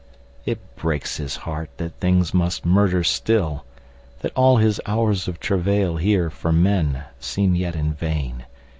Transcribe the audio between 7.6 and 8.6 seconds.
in vain.